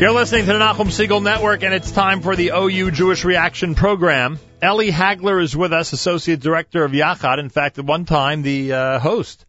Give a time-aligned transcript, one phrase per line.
[0.00, 3.74] You're listening to the Nachum Segal Network, and it's time for the OU Jewish Reaction
[3.74, 4.38] Program.
[4.62, 7.38] Ellie Hagler is with us, Associate Director of Yachad.
[7.38, 9.44] In fact, at one time, the uh, host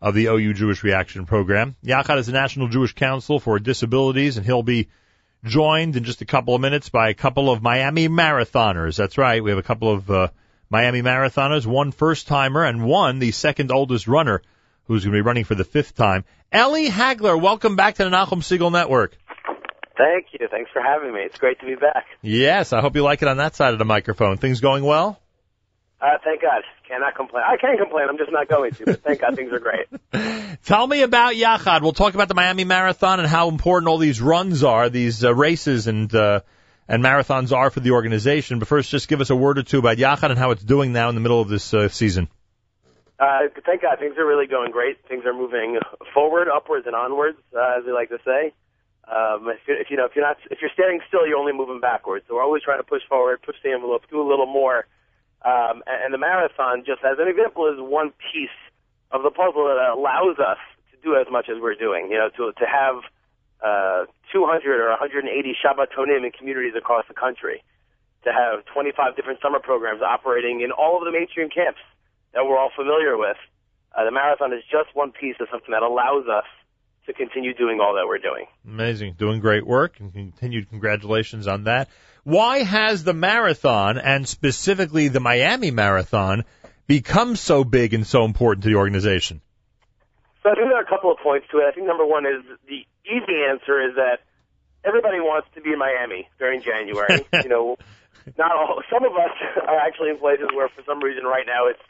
[0.00, 1.76] of the OU Jewish Reaction Program.
[1.84, 4.88] Yachad is the National Jewish Council for Disabilities, and he'll be
[5.44, 8.96] joined in just a couple of minutes by a couple of Miami marathoners.
[8.96, 10.28] That's right, we have a couple of uh,
[10.70, 14.40] Miami marathoners, one first timer and one the second oldest runner
[14.90, 16.24] who's going to be running for the fifth time.
[16.52, 19.16] Ellie Hagler, welcome back to the Nachum Segal Network.
[19.96, 20.48] Thank you.
[20.50, 21.20] Thanks for having me.
[21.20, 22.06] It's great to be back.
[22.22, 24.36] Yes, I hope you like it on that side of the microphone.
[24.36, 25.20] Things going well?
[26.00, 26.62] Uh, thank God.
[26.88, 27.44] Cannot complain.
[27.46, 28.06] I can complain.
[28.08, 28.84] I'm just not going to.
[28.86, 29.86] But thank God things are great.
[30.64, 31.82] Tell me about Yachad.
[31.82, 35.34] We'll talk about the Miami Marathon and how important all these runs are, these uh,
[35.34, 36.40] races and uh,
[36.88, 38.58] and marathons are for the organization.
[38.58, 40.92] But first, just give us a word or two about Yachad and how it's doing
[40.92, 42.28] now in the middle of this uh, season.
[43.18, 44.96] Uh, thank God things are really going great.
[45.06, 45.78] Things are moving
[46.14, 48.52] forward, upwards, and onwards, uh, as we like to say.
[49.10, 51.52] Um, if, you, if you know, if you're not, if you're standing still, you're only
[51.52, 52.24] moving backwards.
[52.28, 54.86] So we're always trying to push forward, push the envelope, do a little more.
[55.42, 58.54] Um, and, and the marathon, just as an example, is one piece
[59.10, 62.06] of the puzzle that allows us to do as much as we're doing.
[62.10, 63.02] You know, to to have
[63.58, 65.26] uh, 200 or 180
[65.58, 67.64] Shabbatonim in communities across the country,
[68.24, 71.80] to have 25 different summer programs operating in all of the mainstream camps
[72.32, 73.36] that we're all familiar with.
[73.90, 76.46] Uh, the marathon is just one piece of something that allows us
[77.06, 78.46] to continue doing all that we're doing.
[78.66, 79.14] Amazing.
[79.18, 81.88] Doing great work and continued congratulations on that.
[82.24, 86.44] Why has the marathon and specifically the Miami Marathon
[86.86, 89.40] become so big and so important to the organization?
[90.42, 91.64] So I think there are a couple of points to it.
[91.68, 94.20] I think number one is the easy answer is that
[94.84, 97.24] everybody wants to be in Miami during January.
[97.42, 97.76] you know,
[98.38, 99.32] not all, some of us
[99.66, 101.82] are actually in places where for some reason right now it's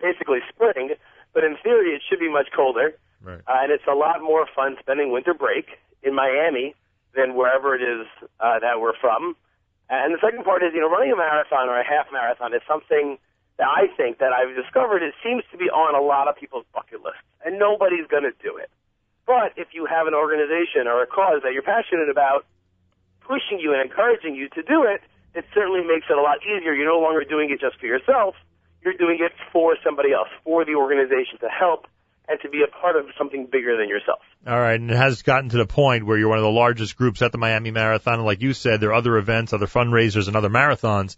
[0.00, 0.94] basically spring,
[1.32, 2.94] but in theory it should be much colder.
[3.22, 3.40] Right.
[3.46, 5.66] Uh, and it's a lot more fun spending winter break
[6.02, 6.74] in Miami
[7.14, 8.06] than wherever it is
[8.40, 9.36] uh, that we're from.
[9.90, 12.60] And the second part is, you know, running a marathon or a half marathon is
[12.68, 13.18] something
[13.56, 16.64] that I think that I've discovered it seems to be on a lot of people's
[16.72, 18.70] bucket lists, and nobody's going to do it.
[19.26, 22.46] But if you have an organization or a cause that you're passionate about,
[23.20, 25.02] pushing you and encouraging you to do it,
[25.34, 26.72] it certainly makes it a lot easier.
[26.72, 28.36] You're no longer doing it just for yourself.
[28.82, 31.86] You're doing it for somebody else, for the organization to help
[32.28, 34.20] and to be a part of something bigger than yourself.
[34.46, 36.96] All right, and it has gotten to the point where you're one of the largest
[36.96, 40.28] groups at the Miami Marathon, and like you said, there are other events, other fundraisers,
[40.28, 41.16] and other marathons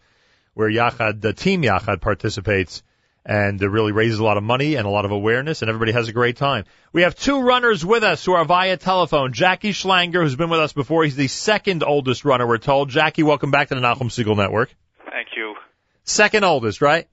[0.54, 2.82] where Yachad, the team Yachad, participates,
[3.24, 5.92] and it really raises a lot of money and a lot of awareness, and everybody
[5.92, 6.64] has a great time.
[6.92, 9.32] We have two runners with us who are via telephone.
[9.32, 12.88] Jackie Schlanger, who's been with us before, he's the second oldest runner, we're told.
[12.88, 14.74] Jackie, welcome back to the Nachum Segal Network.
[15.10, 15.54] Thank you.
[16.04, 17.08] Second oldest, right?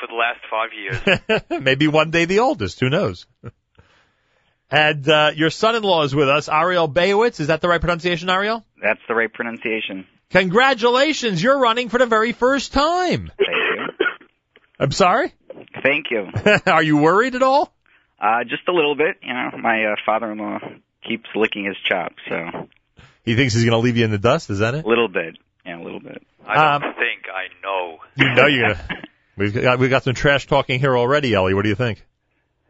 [0.00, 1.62] For the last five years.
[1.62, 2.80] Maybe one day the oldest.
[2.80, 3.26] Who knows?
[4.72, 7.40] And uh, your son-in-law is with us, Ariel Bayewitz.
[7.40, 8.64] Is that the right pronunciation, Ariel?
[8.80, 10.06] That's the right pronunciation.
[10.30, 11.42] Congratulations!
[11.42, 13.32] You're running for the very first time.
[13.36, 14.06] Thank you.
[14.78, 15.34] I'm sorry.
[15.82, 16.28] Thank you.
[16.72, 17.74] Are you worried at all?
[18.20, 19.16] Uh, just a little bit.
[19.22, 20.60] You know, my uh, father-in-law
[21.06, 22.68] keeps licking his chops, so
[23.24, 24.50] He thinks he's going to leave you in the dust.
[24.50, 24.84] Is that it?
[24.84, 25.36] a little bit.
[25.66, 26.22] Yeah, a little bit.
[26.46, 27.98] I don't Um, think I know.
[28.14, 29.02] You know you're gonna.
[29.40, 31.54] We've got we've got some trash talking here already, Ellie.
[31.54, 32.04] What do you think?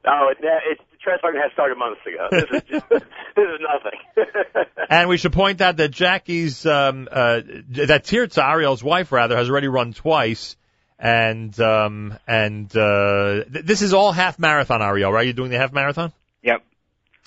[0.06, 2.28] Oh, it, it's the trash talking has started months ago.
[2.30, 3.02] This is just, this
[3.36, 4.66] is nothing.
[4.90, 9.48] And we should point out that Jackie's um, uh, that Tirza Ariel's wife rather has
[9.48, 10.56] already run twice,
[10.98, 15.12] and um, and uh, th- this is all half marathon, Ariel.
[15.12, 15.26] Right?
[15.26, 16.12] You're doing the half marathon.
[16.42, 16.64] Yep.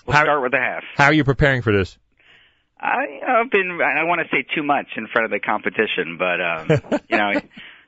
[0.06, 0.84] We'll How- start with a half.
[0.96, 1.98] How are you preparing for this?
[2.78, 3.80] I, I've been.
[3.82, 7.18] I don't want to say too much in front of the competition, but um, you
[7.18, 7.32] know,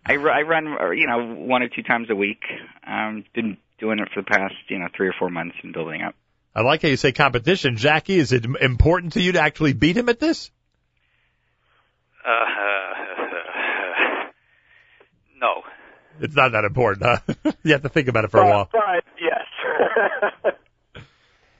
[0.05, 2.43] I, I run uh, you know one or two times a week.
[2.85, 6.01] Um, been doing it for the past you know three or four months and building
[6.01, 6.15] up.
[6.53, 7.75] I like how you say competition.
[7.75, 10.51] Jackie, is it important to you to actually beat him at this?
[12.25, 12.29] Uh,
[15.41, 15.63] no.
[16.21, 17.51] It's not that important, huh?
[17.63, 18.69] you have to think about it for a while.
[18.71, 20.55] But yes.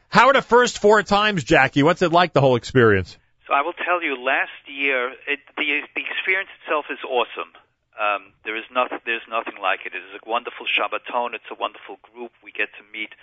[0.08, 1.84] How are the first four times, Jackie?
[1.84, 3.18] What's it like, the whole experience?
[3.48, 7.52] So I will tell you, last year, it, the the experience itself is awesome.
[7.96, 9.96] Um, there is nothing, there's nothing like it.
[9.96, 11.34] It is a wonderful Shabbaton.
[11.34, 12.32] It's a wonderful group.
[12.44, 13.16] We get to meet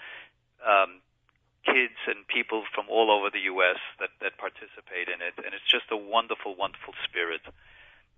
[0.65, 1.05] um,
[1.65, 3.79] kids and people from all over the U.S.
[4.01, 7.45] that that participate in it, and it's just a wonderful, wonderful spirit.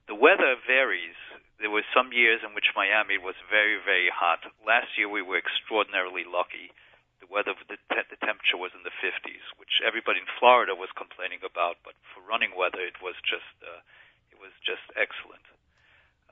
[0.06, 1.16] The weather varies.
[1.58, 4.44] There were some years in which Miami was very, very hot.
[4.66, 6.70] Last year we were extraordinarily lucky.
[7.22, 10.92] The weather, the, te- the temperature was in the 50s, which everybody in Florida was
[10.92, 11.80] complaining about.
[11.86, 13.80] But for running weather, it was just, uh,
[14.28, 15.46] it was just excellent.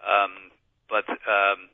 [0.02, 0.50] Um,
[0.90, 1.70] but um,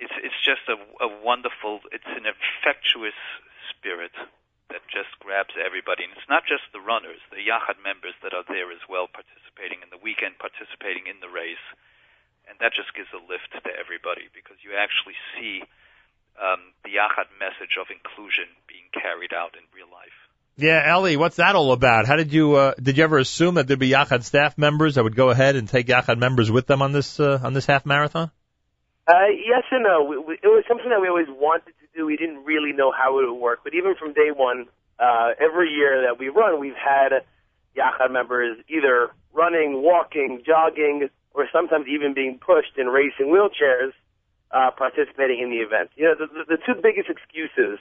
[0.00, 1.80] it's it's just a, a wonderful.
[1.96, 3.16] It's an infectious
[3.72, 4.12] spirit
[4.68, 6.04] that just grabs everybody.
[6.04, 9.80] And it's not just the runners, the Yachad members that are there as well, participating
[9.80, 11.64] in the weekend, participating in the race,
[12.44, 15.64] and that just gives a lift to everybody because you actually see
[16.36, 20.16] um, the Yachad message of inclusion being carried out in real life.
[20.56, 22.04] Yeah, Ellie, what's that all about?
[22.04, 25.04] How did you uh, did you ever assume that there'd be Yachad staff members that
[25.04, 27.86] would go ahead and take Yachad members with them on this uh, on this half
[27.86, 28.30] marathon?
[29.06, 30.04] Uh, yes and no.
[30.04, 32.06] We, we, it was something that we always wanted to do.
[32.06, 34.66] We didn't really know how it would work, but even from day one,
[34.98, 37.26] uh, every year that we run, we've had
[37.76, 43.90] Yachad members either running, walking, jogging, or sometimes even being pushed in racing wheelchairs,
[44.52, 45.90] uh, participating in the event.
[45.96, 47.80] You know, the, the, the two biggest excuses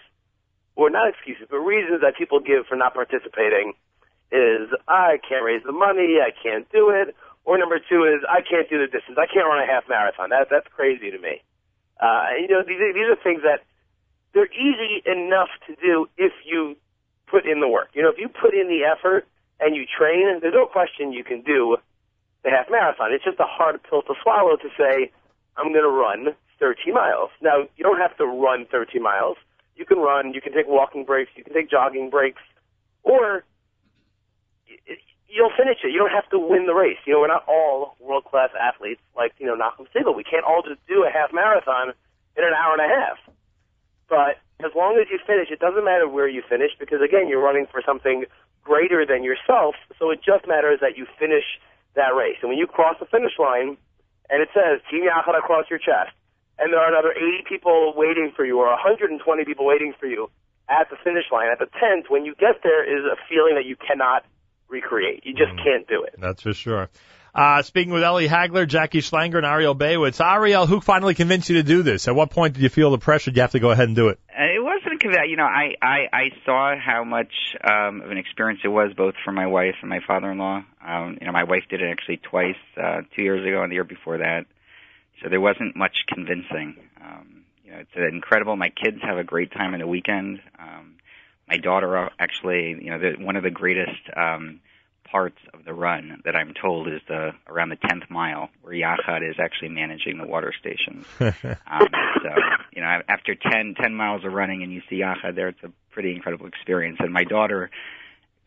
[0.75, 3.73] or not excuses, but reasons that people give for not participating
[4.31, 7.13] is I can't raise the money, I can't do it,
[7.45, 10.29] or number two is I can't do the distance, I can't run a half marathon.
[10.29, 11.41] That that's crazy to me.
[11.99, 13.61] Uh, you know, these these are things that
[14.33, 16.75] they're easy enough to do if you
[17.27, 17.89] put in the work.
[17.93, 19.27] You know, if you put in the effort
[19.59, 21.77] and you train, there's no question you can do
[22.43, 23.13] the half marathon.
[23.13, 25.11] It's just a hard pill to swallow to say
[25.57, 27.29] I'm going to run 30 miles.
[27.41, 29.37] Now, you don't have to run 30 miles
[29.81, 32.41] you can run, you can take walking breaks, you can take jogging breaks,
[33.03, 33.43] or
[35.31, 35.91] you'll finish it.
[35.91, 36.99] You don't have to win the race.
[37.07, 40.15] You know, we're not all world class athletes like you know Nachum Segal.
[40.15, 41.95] We can't all just do a half marathon
[42.37, 43.17] in an hour and a half.
[44.07, 47.41] But as long as you finish, it doesn't matter where you finish because again, you're
[47.41, 48.25] running for something
[48.63, 49.75] greater than yourself.
[49.97, 51.57] So it just matters that you finish
[51.95, 52.37] that race.
[52.41, 53.77] And when you cross the finish line,
[54.29, 56.11] and it says Team Yachad across your chest,
[56.59, 60.29] and there are another 80 people waiting for you or 120 people waiting for you
[60.69, 63.65] at the finish line, at the tent, when you get there is a feeling that
[63.65, 64.23] you cannot
[64.71, 65.25] recreate.
[65.25, 65.63] You just mm.
[65.63, 66.15] can't do it.
[66.17, 66.89] That's for sure.
[67.33, 70.19] Uh, speaking with Ellie Hagler, Jackie Schlanger, and Ariel Bayewitz.
[70.19, 72.09] Ariel, who finally convinced you to do this?
[72.09, 73.31] At what point did you feel the pressure?
[73.33, 74.19] You have to go ahead and do it?
[74.29, 74.81] Uh, it wasn't
[75.13, 75.29] that.
[75.29, 77.31] You know, I, I, I saw how much
[77.63, 80.63] um, of an experience it was both for my wife and my father-in-law.
[80.85, 83.75] Um, you know, my wife did it actually twice, uh, two years ago and the
[83.75, 84.45] year before that.
[85.21, 86.75] So there wasn't much convincing.
[86.99, 88.55] Um, you know, it's incredible.
[88.55, 90.41] My kids have a great time in the weekend.
[90.59, 90.95] Um,
[91.51, 94.61] my daughter uh, actually, you know, the, one of the greatest um,
[95.03, 99.29] parts of the run that I'm told is the around the 10th mile where Yachad
[99.29, 101.05] is actually managing the water stations.
[101.19, 101.87] um,
[102.23, 102.29] so,
[102.71, 105.71] you know, after 10, 10 miles of running and you see Yachad there, it's a
[105.91, 106.97] pretty incredible experience.
[107.01, 107.69] And my daughter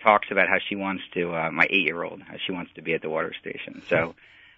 [0.03, 3.03] talks about how she wants to, uh, my eight-year-old, how she wants to be at
[3.03, 3.83] the water station.
[3.91, 4.15] So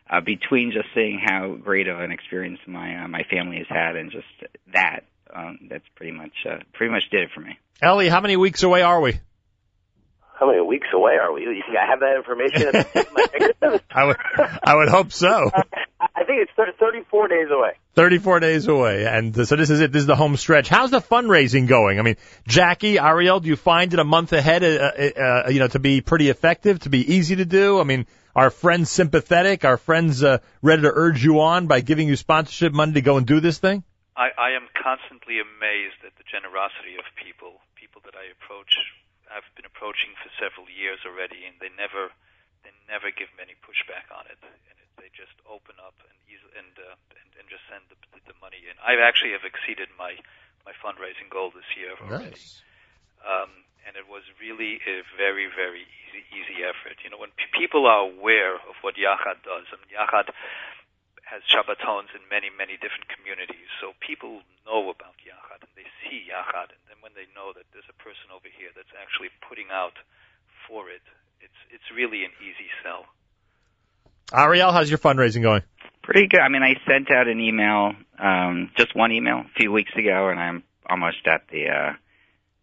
[0.08, 3.96] uh, between just seeing how great of an experience my uh, my family has had
[3.96, 4.26] and just
[4.72, 5.00] that,
[5.34, 7.58] um, that's pretty much uh, pretty much did it for me.
[7.82, 9.20] Ellie, how many weeks away are we?
[10.38, 11.42] How many weeks away are we?
[11.42, 14.16] You think I have that information at I would,
[14.64, 15.50] I would hope so.
[16.00, 17.72] I think it's 34 days away.
[17.94, 19.06] 34 days away.
[19.06, 19.92] And so this is it.
[19.92, 20.68] This is the home stretch.
[20.68, 21.98] How's the fundraising going?
[21.98, 25.58] I mean, Jackie, Ariel, do you find it a month ahead, uh, uh, uh, you
[25.58, 27.80] know, to be pretty effective, to be easy to do?
[27.80, 29.64] I mean, are friends sympathetic?
[29.64, 33.16] Are friends uh, ready to urge you on by giving you sponsorship money to go
[33.16, 33.82] and do this thing?
[34.16, 38.80] I, I am constantly amazed at the generosity of people, people that I approach.
[39.28, 42.10] I've been approaching for several years already, and they never,
[42.64, 46.16] they never give me any pushback on it, and it, they just open up and
[46.56, 48.74] and, uh, and and just send the, the money in.
[48.80, 50.16] I actually have exceeded my
[50.64, 52.32] my fundraising goal this year already.
[52.32, 52.64] Nice.
[53.22, 56.98] Um, and it was really a very, very easy, easy effort.
[57.06, 60.34] You know, when p- people are aware of what Yachad does, I mean, Yachad
[61.26, 66.30] has Shabbatons in many, many different communities, so people know about Yachad and they see
[66.30, 69.66] Yachad, and then when they know that there's a person over here that's actually putting
[69.74, 69.98] out
[70.70, 71.02] for it,
[71.42, 73.10] it's it's really an easy sell.
[74.32, 75.62] Ariel, how's your fundraising going?
[76.02, 76.40] Pretty good.
[76.40, 80.28] I mean, I sent out an email, um, just one email a few weeks ago,
[80.30, 81.92] and I'm almost at the uh,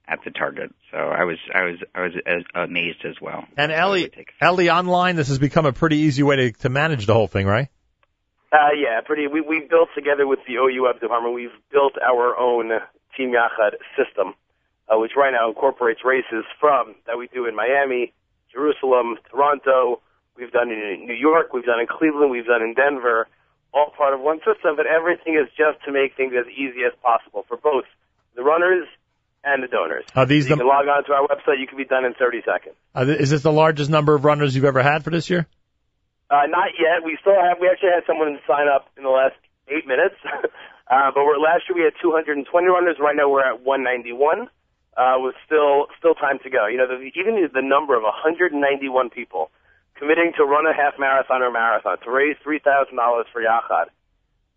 [0.07, 0.73] at the target.
[0.91, 3.45] So I was I was I was as amazed as well.
[3.57, 4.09] And Ellie
[4.41, 7.45] Ellie online, this has become a pretty easy way to to manage the whole thing,
[7.45, 7.67] right?
[8.53, 9.25] Uh, yeah, pretty.
[9.25, 11.33] We we built together with the OU Web department.
[11.33, 12.69] We've built our own
[13.17, 14.35] Team Yachad system,
[14.87, 18.13] uh, which right now incorporates races from that we do in Miami,
[18.51, 20.01] Jerusalem, Toronto.
[20.37, 21.51] We've done it in New York.
[21.51, 22.29] We've done it in Cleveland.
[22.29, 23.27] We've done it in Denver.
[23.73, 26.93] All part of one system, but everything is just to make things as easy as
[27.01, 27.85] possible for both
[28.35, 28.85] the runners
[29.43, 30.05] and the donors.
[30.15, 30.59] Are these so you the...
[30.61, 31.59] can log on to our website.
[31.59, 32.75] You can be done in 30 seconds.
[32.93, 35.47] Uh, is this the largest number of runners you've ever had for this year?
[36.33, 37.05] Uh, not yet.
[37.05, 37.61] We still have.
[37.61, 39.37] We actually had someone sign up in the last
[39.69, 40.17] eight minutes.
[40.89, 42.97] uh, but we're, last year we had 220 runners.
[42.97, 44.49] Right now we're at 191.
[44.97, 46.65] Uh, with still still time to go.
[46.65, 48.53] You know, the, even the number of 191
[49.09, 49.49] people
[49.97, 53.89] committing to run a half marathon or marathon to raise three thousand dollars for Yachad.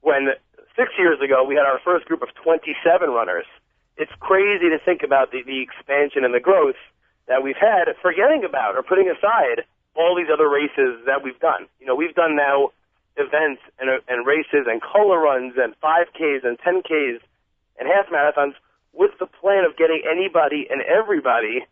[0.01, 0.37] When
[0.77, 3.49] six years ago we had our first group of 27 runners
[3.97, 6.77] it's crazy to think about the, the expansion and the growth
[7.29, 9.65] that we've had, forgetting about or putting aside
[9.97, 11.67] all these other races that we've done.
[11.81, 12.71] You know, we've done now
[13.17, 17.21] events and, and races and color runs and 5Ks and 10Ks
[17.79, 18.55] and half marathons
[18.93, 21.65] with the plan of getting anybody and everybody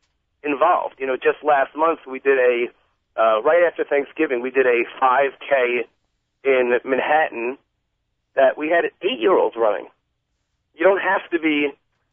[0.42, 0.96] involved.
[0.98, 2.66] You know, just last month we did a,
[3.16, 5.84] uh, right after Thanksgiving, we did a 5K
[6.44, 7.58] in Manhattan
[8.36, 9.86] that we had eight year olds running.
[10.74, 11.70] You don't have to be,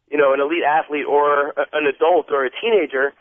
[0.10, 3.14] you know, an elite athlete or an adult or a teenager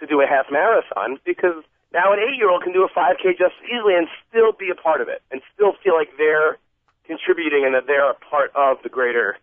[0.00, 1.62] to do a half marathon because
[1.94, 4.74] now an eight year old can do a 5K just easily and still be a
[4.74, 6.58] part of it and still feel like they're
[7.06, 9.38] contributing and that they're a part of the greater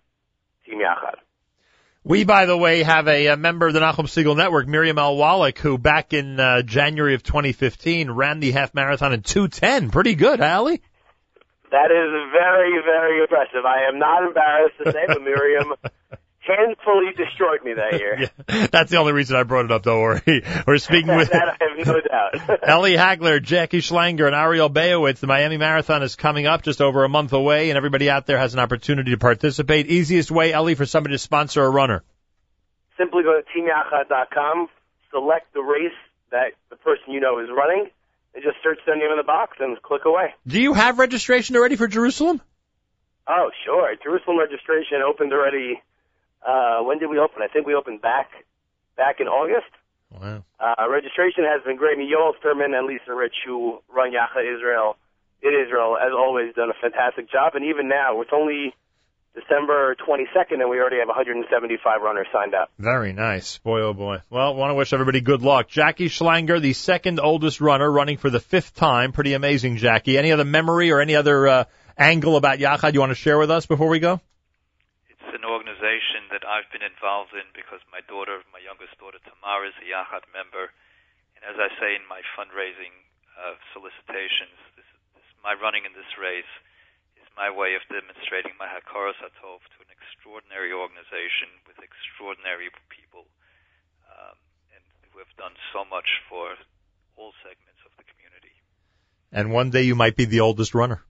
[0.66, 1.16] Team Yachad.
[2.04, 5.16] We, by the way, have a, a member of the Nachum Segal Network, Miriam Al
[5.16, 9.92] Wallach, who back in uh, January of 2015 ran the half marathon in 210.
[9.92, 10.82] Pretty good, Ali.
[11.70, 13.66] That is very, very impressive.
[13.66, 15.74] I am not embarrassed to say, but Miriam
[16.58, 18.12] handfully destroyed me that year.
[18.48, 19.84] Yeah, that's the only reason I brought it up.
[19.84, 20.44] Don't worry.
[20.68, 22.60] We're speaking with that I have no doubt.
[22.68, 25.20] Ellie Hagler, Jackie Schlanger, and Ariel Bayewitz.
[25.20, 28.38] The Miami Marathon is coming up just over a month away, and everybody out there
[28.38, 29.88] has an opportunity to participate.
[29.88, 32.04] Easiest way, Ellie, for somebody to sponsor a runner.
[32.98, 34.68] Simply go to teamyachad.com,
[35.12, 35.92] select the race
[36.32, 37.90] that the person you know is running,
[38.34, 40.34] and just search their name in the box and click away.
[40.48, 42.42] Do you have registration already for Jerusalem?
[43.28, 43.96] Oh, sure.
[44.04, 45.82] Jerusalem registration opened already.
[46.46, 47.42] Uh, when did we open?
[47.42, 48.30] I think we opened back
[48.98, 49.72] back in August.
[50.12, 50.44] Wow.
[50.60, 51.96] Uh, registration has been great.
[51.96, 54.98] I mean, Yoel Thurman and Lisa Rich, who run Yachad Israel
[55.42, 57.56] in Israel, has always done a fantastic job.
[57.56, 58.76] And even now, it's only
[59.34, 62.70] December 22nd, and we already have 175 runners signed up.
[62.78, 63.60] Very nice.
[63.60, 64.18] Boy, oh boy.
[64.30, 65.70] Well, want to wish everybody good luck.
[65.70, 69.14] Jackie Schlanger, the second oldest runner, running for the fifth time.
[69.14, 70.18] Pretty amazing, Jackie.
[70.18, 71.64] Any other memory or any other uh,
[71.98, 74.20] angle about Yachad you want to share with us before we go?
[75.10, 79.68] It's an organization that I've been involved in because my daughter, my youngest daughter Tamar,
[79.68, 80.72] is a Yachad member.
[81.36, 82.96] And as I say in my fundraising
[83.36, 86.50] uh, solicitations, this, this, my running in this race
[87.20, 93.28] is my way of demonstrating my Hakaras Hatov to an extraordinary organization with extraordinary people,
[94.08, 94.40] um,
[94.72, 96.56] and who have done so much for
[97.20, 98.56] all segments of the community.
[99.36, 101.04] And one day you might be the oldest runner.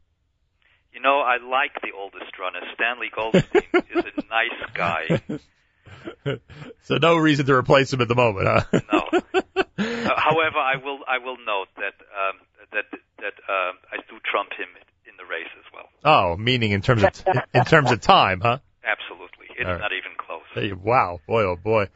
[0.94, 2.60] You know, I like the oldest runner.
[2.76, 5.22] Stanley Goldstein is a nice guy.
[6.84, 8.80] so no reason to replace him at the moment, huh?
[8.92, 9.22] no.
[9.82, 12.38] Uh, however, I will I will note that um,
[12.72, 12.86] that
[13.18, 14.68] that uh, I do trump him
[15.08, 15.90] in the race as well.
[16.06, 17.10] Oh, meaning in terms of
[17.54, 18.60] in terms of time, huh?
[18.84, 19.80] Absolutely, it's right.
[19.80, 20.44] not even close.
[20.54, 21.88] Hey, wow, boy, oh boy.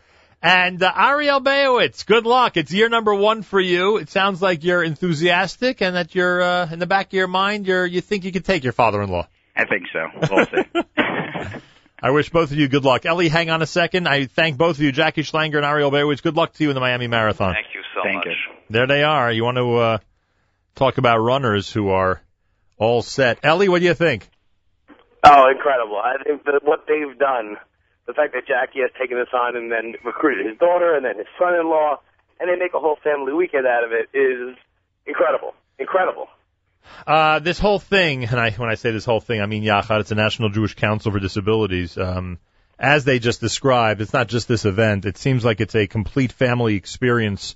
[0.46, 2.56] And uh, Ariel Bayewitz, good luck.
[2.56, 3.98] It's year number one for you.
[3.98, 7.66] It sounds like you're enthusiastic, and that you're uh, in the back of your mind,
[7.66, 9.28] you're you think you could take your father-in-law.
[9.56, 10.08] I think so.
[10.30, 10.82] We'll see.
[12.00, 13.08] I wish both of you good luck.
[13.08, 14.08] Ellie, hang on a second.
[14.08, 16.22] I thank both of you, Jackie Schlanger and Ariel Bayewitz.
[16.22, 17.56] Good luck to you in the Miami Marathon.
[17.56, 18.28] Thank you so thank much.
[18.28, 18.56] You.
[18.70, 19.32] There they are.
[19.32, 19.98] You want to uh,
[20.76, 22.22] talk about runners who are
[22.78, 23.40] all set.
[23.42, 24.30] Ellie, what do you think?
[25.24, 25.98] Oh, incredible.
[25.98, 27.58] I think that what they've done,
[28.08, 31.18] the fact that Jackie has taken this on and then recruited his daughter and then
[31.18, 32.00] his son-in-law,
[32.40, 34.56] and they make a whole family weekend out of it is
[35.06, 35.54] incredible.
[35.80, 36.28] Incredible.
[37.06, 40.02] Uh, this whole thing, and I, when I say this whole thing, I mean Yachad,
[40.02, 41.98] it's a National Jewish Council for Disabilities.
[41.98, 42.40] Um,
[42.78, 45.06] as they just described, it's not just this event.
[45.06, 47.56] It seems like it's a complete family experience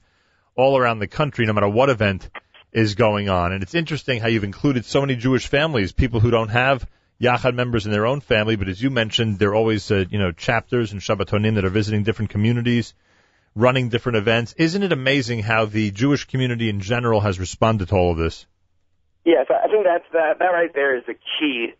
[0.55, 2.29] all around the country, no matter what event
[2.71, 3.51] is going on.
[3.51, 6.87] And it's interesting how you've included so many Jewish families, people who don't have
[7.21, 10.17] Yachad members in their own family, but as you mentioned, there are always, uh, you
[10.17, 12.93] know, chapters and Shabbatonim that are visiting different communities,
[13.55, 14.53] running different events.
[14.57, 18.45] Isn't it amazing how the Jewish community in general has responded to all of this?
[19.25, 20.39] Yes, I think that's that.
[20.39, 21.73] That right there is the key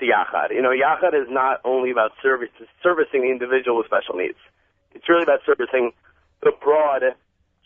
[0.00, 0.50] to Yachad.
[0.50, 2.50] You know, Yachad is not only about service,
[2.82, 4.38] servicing the individual with special needs.
[4.92, 5.92] It's really about servicing
[6.42, 7.02] the broad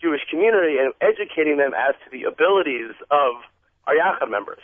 [0.01, 3.41] Jewish community and educating them as to the abilities of
[3.87, 4.61] our Yachad members.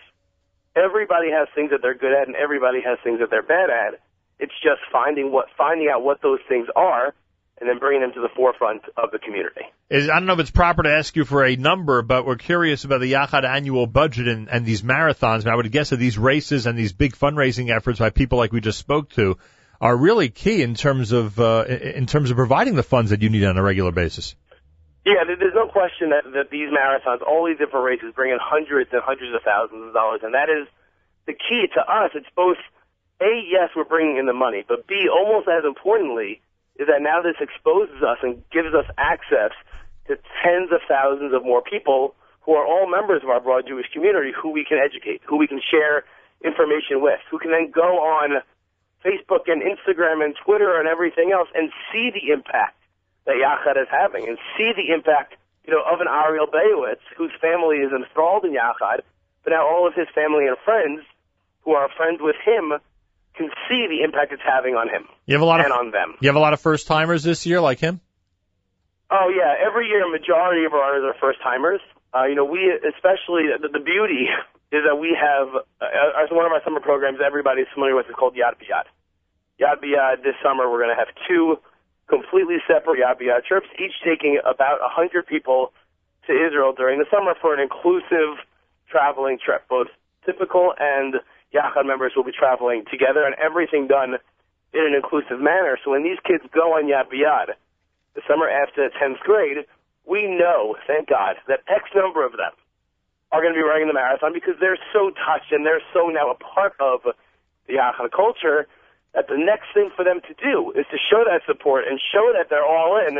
[0.82, 4.00] Everybody has things that they're good at, and everybody has things that they're bad at.
[4.38, 7.14] It's just finding what finding out what those things are,
[7.60, 9.62] and then bringing them to the forefront of the community.
[9.90, 12.36] Is, I don't know if it's proper to ask you for a number, but we're
[12.36, 15.40] curious about the Yachad annual budget and, and these marathons.
[15.40, 18.52] And I would guess that these races and these big fundraising efforts by people like
[18.52, 19.36] we just spoke to
[19.80, 23.28] are really key in terms of uh, in terms of providing the funds that you
[23.28, 24.34] need on a regular basis.
[25.04, 28.92] Yeah, there's no question that, that these marathons, all these different races, bring in hundreds
[28.92, 30.68] and hundreds of thousands of dollars, and that is
[31.26, 32.12] the key to us.
[32.14, 32.60] It's both
[33.20, 36.40] a yes, we're bringing in the money, but b almost as importantly
[36.76, 39.52] is that now this exposes us and gives us access
[40.08, 43.86] to tens of thousands of more people who are all members of our broad Jewish
[43.92, 46.04] community who we can educate, who we can share
[46.44, 48.40] information with, who can then go on
[49.04, 52.79] Facebook and Instagram and Twitter and everything else and see the impact
[53.26, 55.34] that Yachad is having and see the impact,
[55.66, 59.00] you know, of an Ariel Bayewitz whose family is enthralled in Yachad,
[59.44, 61.00] but now all of his family and friends
[61.62, 62.72] who are friends with him
[63.36, 65.90] can see the impact it's having on him You have a lot and of on
[65.92, 66.16] them.
[66.20, 68.00] you have a lot of first timers this year like him.
[69.10, 71.80] Oh yeah, every year a majority of our runners are first timers.
[72.14, 74.26] Uh, you know, we especially the, the beauty
[74.72, 75.48] is that we have
[75.80, 78.86] uh, as one of our summer programs everybody's familiar with is called Yad B'Yad.
[79.60, 81.58] Yad B'Yad this summer we're going to have two
[82.10, 85.72] completely separate Yad B'Yad trips, each taking about a hundred people
[86.26, 88.42] to Israel during the summer for an inclusive
[88.90, 89.62] traveling trip.
[89.68, 89.88] Both
[90.26, 91.14] typical and
[91.54, 94.18] Yachad members will be traveling together, and everything done
[94.74, 95.78] in an inclusive manner.
[95.84, 97.08] So when these kids go on Yad
[98.14, 99.64] the summer after the 10th grade,
[100.06, 102.50] we know, thank God, that X number of them
[103.32, 106.30] are going to be running the marathon because they're so touched and they're so now
[106.30, 107.00] a part of
[107.66, 108.66] the Yachad culture
[109.14, 112.32] that the next thing for them to do is to show that support and show
[112.36, 113.18] that they're all in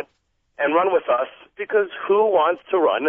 [0.59, 3.09] and run with us because who wants to run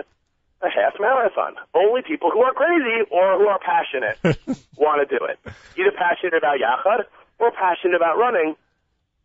[0.62, 1.56] a half marathon?
[1.74, 4.18] Only people who are crazy or who are passionate
[4.78, 5.40] want to do it.
[5.78, 7.06] Either passionate about Yachad
[7.40, 8.56] or passionate about running,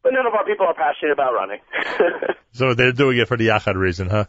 [0.03, 1.61] but none of our people are passionate about running.
[2.57, 4.25] So they're doing it for the Yachad reason, huh?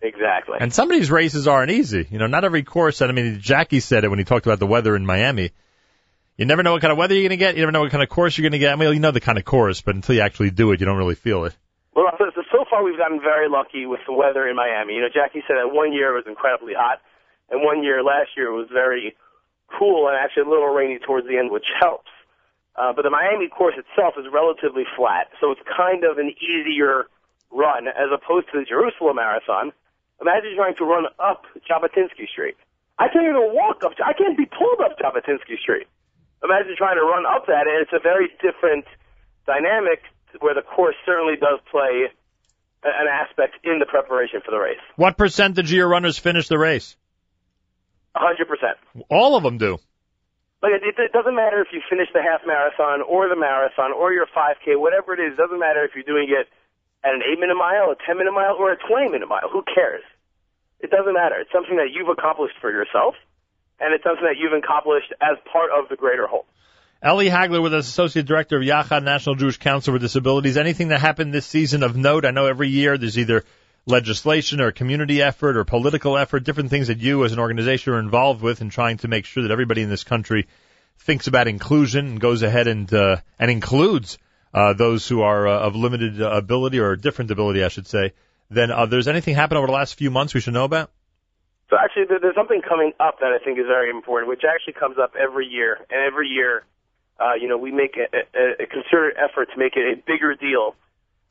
[0.00, 0.56] exactly.
[0.58, 2.06] And some of these races aren't easy.
[2.10, 3.02] You know, not every course.
[3.02, 5.50] I mean, Jackie said it when he talked about the weather in Miami.
[6.36, 7.54] You never know what kind of weather you're going to get.
[7.54, 8.72] You never know what kind of course you're going to get.
[8.72, 10.86] I mean, you know the kind of course, but until you actually do it, you
[10.86, 11.56] don't really feel it.
[11.94, 14.94] Well, so, so far we've gotten very lucky with the weather in Miami.
[14.94, 17.00] You know, Jackie said that one year it was incredibly hot,
[17.48, 19.16] and one year last year it was very
[19.78, 22.10] cool and actually a little rainy towards the end, which helps.
[22.76, 27.06] Uh, but the Miami course itself is relatively flat, so it's kind of an easier
[27.50, 29.72] run as opposed to the Jerusalem Marathon.
[30.20, 32.56] Imagine trying to run up Jabotinsky Street.
[32.98, 33.92] I can't even walk up.
[34.04, 35.86] I can't be pulled up Jabotinsky Street.
[36.44, 38.84] Imagine trying to run up that, and it's a very different
[39.46, 40.02] dynamic
[40.40, 42.08] where the course certainly does play
[42.84, 44.82] an aspect in the preparation for the race.
[44.96, 46.96] What percentage of your runners finish the race?
[48.14, 48.46] 100%.
[49.10, 49.78] All of them do.
[50.62, 54.12] Like it, it doesn't matter if you finish the half marathon or the marathon or
[54.12, 55.34] your 5K, whatever it is.
[55.34, 56.48] It doesn't matter if you're doing it
[57.04, 59.48] at an eight minute mile, a 10 minute mile, or a 20 minute mile.
[59.52, 60.02] Who cares?
[60.80, 61.36] It doesn't matter.
[61.40, 63.14] It's something that you've accomplished for yourself,
[63.80, 66.46] and it's something that you've accomplished as part of the greater whole.
[67.02, 70.56] Ellie Hagler with us, Associate Director of Yachad National Jewish Council for Disabilities.
[70.56, 72.24] Anything that happened this season of note?
[72.24, 73.44] I know every year there's either
[73.84, 78.00] legislation or community effort or political effort, different things that you as an organization are
[78.00, 80.48] involved with in trying to make sure that everybody in this country
[80.98, 84.18] thinks about inclusion and goes ahead and uh, and includes
[84.52, 88.14] uh, those who are uh, of limited ability or different ability, I should say,
[88.50, 89.06] than others.
[89.06, 90.90] Anything happened over the last few months we should know about?
[91.68, 94.98] So actually, there's something coming up that I think is very important, which actually comes
[94.98, 95.78] up every year.
[95.90, 96.62] And every year,
[97.18, 98.06] uh, you know, we make a,
[98.38, 100.76] a, a concerted effort to make it a bigger deal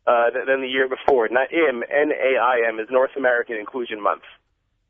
[0.08, 1.28] uh, than, the year before.
[1.30, 4.24] Not NAIM, N-A-I-M, is North American Inclusion Month.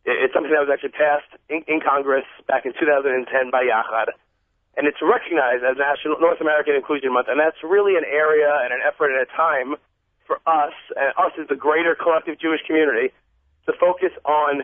[0.06, 4.14] It's something that was actually passed in, in Congress back in 2010 by Yachad,
[4.78, 7.28] and it's recognized as National North American Inclusion Month.
[7.30, 9.76] And that's really an area and an effort and a time
[10.28, 13.14] for us, and us as the greater collective Jewish community,
[13.66, 14.64] to focus on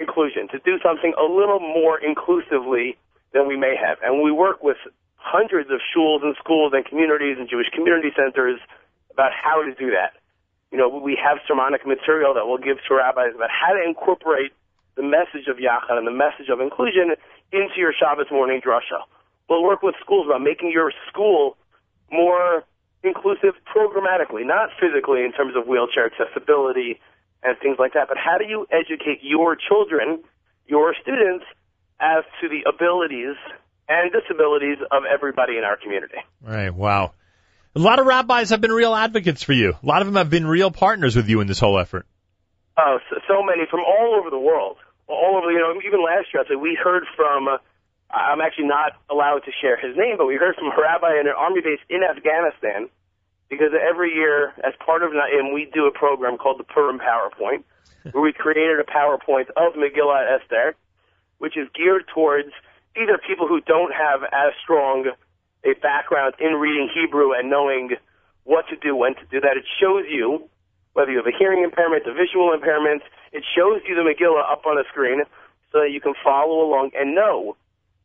[0.00, 2.96] inclusion, to do something a little more inclusively
[3.32, 3.98] than we may have.
[4.02, 4.78] And we work with
[5.16, 8.58] hundreds of schools and schools and communities and Jewish community centers
[9.12, 10.16] about how to do that.
[10.72, 14.52] You know, we have sermonic material that we'll give to rabbis about how to incorporate
[14.96, 17.14] the message of Yachad and the message of inclusion
[17.52, 19.02] into your Shabbos morning drasha.
[19.48, 21.56] We'll work with schools about making your school
[22.10, 22.64] more
[23.02, 27.00] inclusive programmatically, not physically in terms of wheelchair accessibility
[27.42, 30.22] and things like that, but how do you educate your children,
[30.66, 31.44] your students,
[32.00, 33.36] as to the abilities
[33.88, 36.18] and disabilities of everybody in our community?
[36.42, 36.72] Right.
[36.72, 37.12] Wow.
[37.74, 39.76] A lot of rabbis have been real advocates for you.
[39.80, 42.06] A lot of them have been real partners with you in this whole effort.
[42.76, 44.76] Oh, so, so many from all over the world.
[45.06, 47.48] All over, you know, even last year, I said we heard from.
[47.48, 47.58] Uh,
[48.10, 51.28] I'm actually not allowed to share his name, but we heard from a rabbi in
[51.28, 52.90] an army base in Afghanistan
[53.50, 57.64] because every year, as part of and we do a program called the Purim PowerPoint,
[58.12, 60.74] where we created a PowerPoint of Megillah Esther,
[61.38, 62.50] which is geared towards
[62.96, 65.10] either people who don't have as strong
[65.64, 67.90] a background in reading Hebrew and knowing
[68.44, 69.56] what to do, when to do that.
[69.56, 70.48] It shows you
[70.94, 73.02] whether you have a hearing impairment, a visual impairment.
[73.32, 75.22] It shows you the Megillah up on the screen
[75.72, 77.56] so that you can follow along and know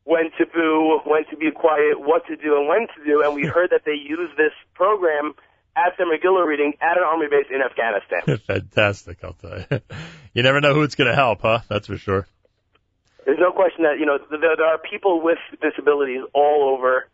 [0.06, 3.22] when to boo, when to be quiet, what to do, and when to do.
[3.22, 5.34] And we heard that they use this program
[5.76, 8.38] at their Megillah reading at an army base in Afghanistan.
[8.46, 9.80] Fantastic, I'll tell you.
[10.32, 11.60] You never know who it's going to help, huh?
[11.66, 12.26] That's for sure.
[13.24, 17.08] There's no question that, you know, there, there are people with disabilities all over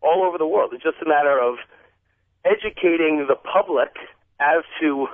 [0.00, 0.70] all over the world.
[0.72, 1.56] It's just a matter of
[2.44, 3.90] educating the public
[4.38, 5.08] as to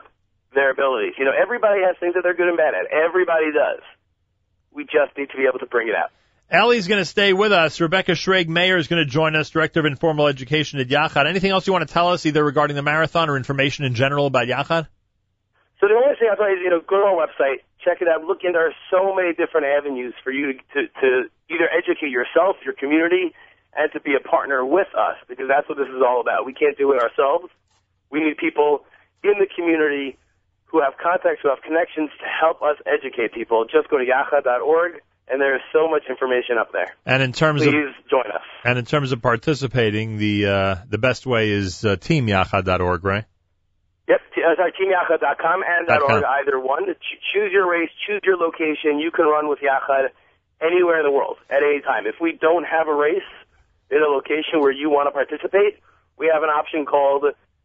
[0.55, 1.15] their abilities.
[1.17, 2.93] You know, everybody has things that they're good and bad at.
[2.93, 3.81] Everybody does.
[4.71, 6.13] We just need to be able to bring it out.
[6.49, 7.81] Ellie's going to stay with us.
[7.81, 11.27] Rebecca Schrag Mayer is going to join us, Director of Informal Education at Yachad.
[11.27, 14.27] Anything else you want to tell us, either regarding the marathon or information in general
[14.27, 14.87] about Yachad?
[15.81, 18.07] So the only thing tell you is, you know, go to our website, check it
[18.07, 18.53] out, look in.
[18.53, 21.09] There are so many different avenues for you to, to
[21.51, 23.35] either educate yourself, your community,
[23.77, 26.47] and to be a partner with us, because that's what this is all about.
[26.47, 27.51] We can't do it ourselves.
[28.09, 28.87] We need people
[29.25, 30.17] in the community
[30.67, 33.67] who have contacts, who have connections to help us educate people.
[33.67, 36.95] Just go to yachad.org and there's so much information up there.
[37.05, 38.43] And in terms of Please of join us.
[38.65, 43.25] and in terms of participating, the uh, the best way is uh, teamyachad.org, right?
[44.09, 46.87] Yep, t- uh, sorry, teamyachad.com and Dot .org, either one.
[46.95, 48.99] Ch- choose your race, choose your location.
[49.01, 50.11] You can run with Yachad
[50.61, 52.07] anywhere in the world at any time.
[52.07, 53.27] If we don't have a race
[53.91, 55.81] in a location where you want to participate,
[56.19, 57.25] we have an option called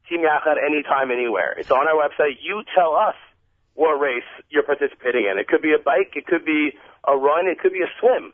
[0.09, 1.53] Team Yachad Anytime, Anywhere.
[1.57, 2.41] It's on our website.
[2.41, 3.15] You tell us
[3.73, 5.39] what race you're participating in.
[5.39, 6.71] It could be a bike, it could be
[7.07, 8.33] a run, it could be a swim.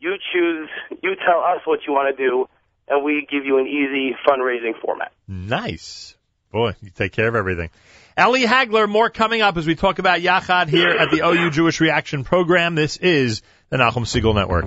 [0.00, 0.68] You choose,
[1.02, 2.48] you tell us what you want to do,
[2.88, 5.12] and we give you an easy fundraising format.
[5.26, 6.16] Nice.
[6.52, 7.70] Boy, you take care of everything.
[8.16, 11.80] Ellie Hagler, more coming up as we talk about Yachad here at the OU Jewish
[11.80, 12.76] Reaction Program.
[12.76, 14.66] This is the Nachum Segal Network.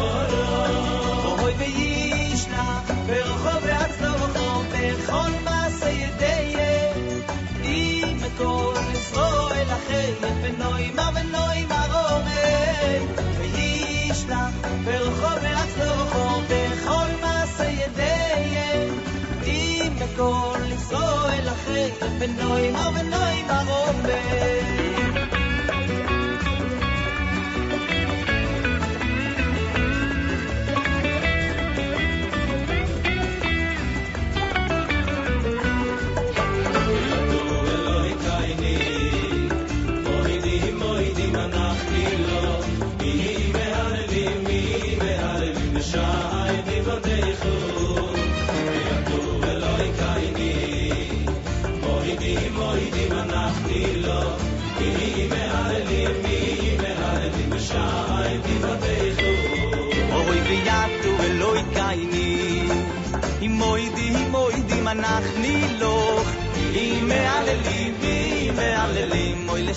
[20.13, 24.92] אם כל ישראל החיים ונוימה ונוימה רומם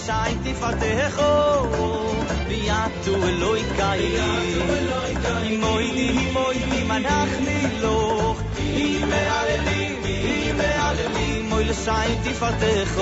[0.06, 6.58] שיינט די פאַרטעך ווי יא צו אלוי קיי יא צו אלוי קיי מוי די מוי
[6.70, 12.94] די מאַך מי לוך די מעל די די מעל די מוי ל שיינט די פאַרטעך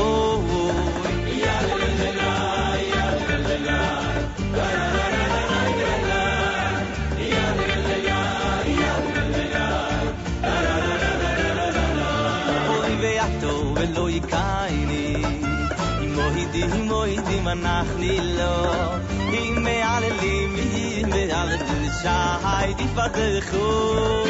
[1.43, 4.94] יא צו אלוי קיי יא צו
[16.54, 18.74] אם מוידי מוידי מנחני לו
[19.34, 24.24] אם מעללים אם מעללים שי תפתחו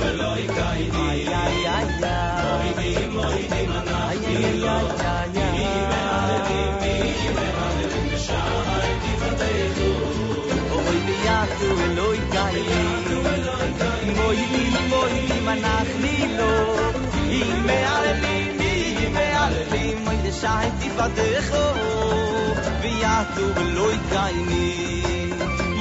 [0.00, 1.86] ולא יקייני איי איי איי
[2.76, 4.78] מוידי מוידי מנחני לו
[5.54, 8.62] אם מעללים אם מעללים בשער
[9.02, 9.92] תפתחו
[10.70, 13.06] אוי ויאטו ולא יקייני
[14.16, 16.76] מוידי מוידי מנחני לו
[17.30, 18.29] אם מעללים אם
[20.39, 21.63] scheint die Verdecho
[22.81, 24.69] wie ja zu beloit gaini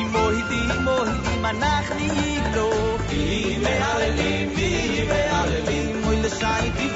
[0.01, 2.11] i moi di moi di manach ni
[2.55, 2.69] lo
[3.11, 3.31] i
[4.19, 6.91] li vive ale li moi le scheint die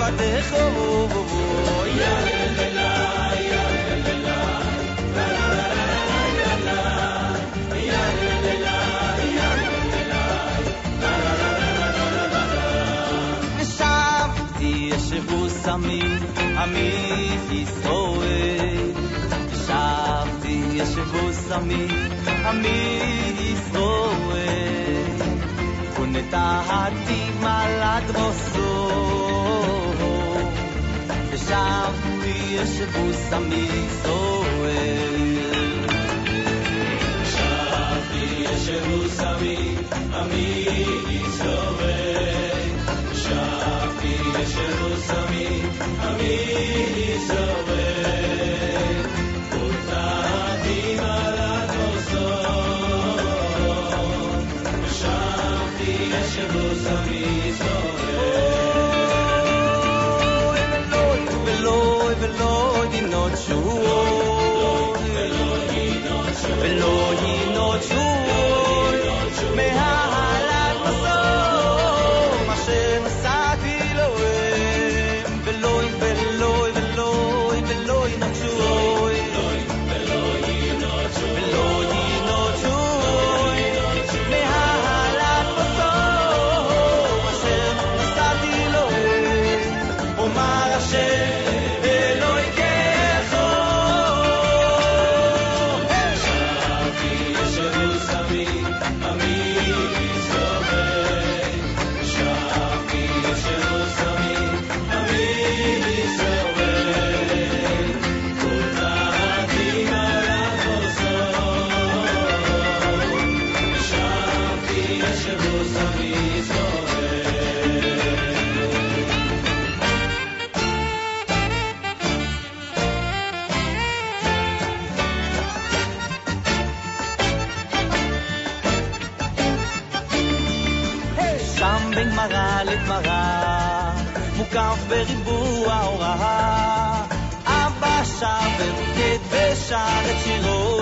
[21.53, 21.88] ישבו סמי
[22.45, 22.99] עמי
[23.39, 25.05] ישראל
[26.01, 28.89] ונטעתי מעלת ראשו
[31.31, 34.69] ושבתי ישבו סמי ישראל
[37.23, 39.75] שבתי ישבו סמי
[40.13, 40.65] עמי
[41.09, 42.59] ישראל
[43.13, 45.62] שבתי ישבו סמי
[46.01, 46.43] עמי
[47.15, 47.72] ישראל
[56.36, 56.46] Eloi,
[62.24, 62.88] Eloi,
[66.64, 67.13] Eloi,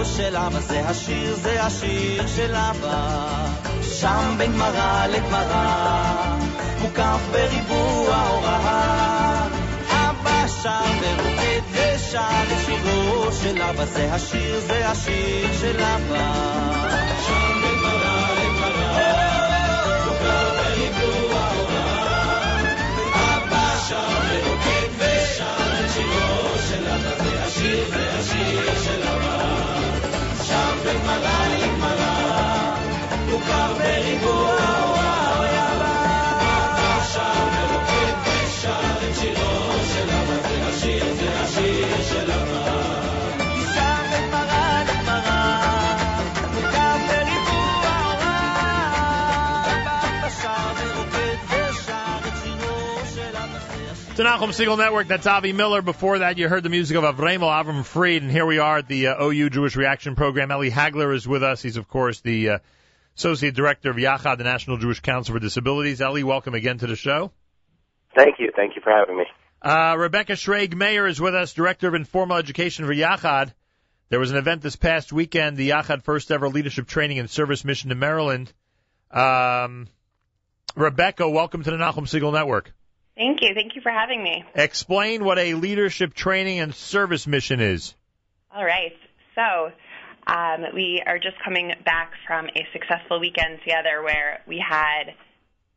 [0.05, 3.47] שירו של אבא, זה השיר, זה השיר של אבא.
[3.83, 6.37] שם בין גמרא לגמרא,
[6.81, 9.47] מוקף בריבוע הוראה.
[9.91, 16.33] אבא שר ורוקד ושר את שירו של אבא, זה השיר, זה השיר של אבא.
[17.27, 18.99] שם בגמרא לגמרא,
[20.07, 22.61] מוכר בריבוע הוראה.
[23.15, 29.32] אבא שר ורוקד ושר את שירו של אבא, זה השיר, זה השיר של אבא.
[30.93, 32.11] Lakmala, Lakmala,
[34.21, 34.82] you are.
[54.23, 55.83] The Nachum Segal Network, that's Avi Miller.
[55.83, 58.87] Before that, you heard the music of Avremo Avram Fried, and here we are at
[58.87, 60.53] the uh, OU Jewish Reaction Program.
[60.53, 61.61] Eli Hagler is with us.
[61.61, 62.59] He's, of course, the uh,
[63.17, 66.01] Associate Director of Yachad, the National Jewish Council for Disabilities.
[66.01, 67.33] Eli, welcome again to the show.
[68.17, 68.53] Thank you.
[68.55, 69.25] Thank you for having me.
[69.61, 73.53] Uh, Rebecca Schrag Mayer is with us, Director of Informal Education for Yachad.
[74.09, 77.65] There was an event this past weekend, the Yachad First Ever Leadership Training and Service
[77.65, 78.53] Mission to Maryland.
[79.11, 79.89] Um,
[80.77, 82.73] Rebecca, welcome to the Nachum Segal Network.
[83.17, 83.55] Thank you.
[83.55, 84.45] Thank you for having me.
[84.55, 87.95] Explain what a leadership training and service mission is.
[88.55, 88.93] All right.
[89.35, 89.71] So,
[90.27, 95.15] um, we are just coming back from a successful weekend together where we had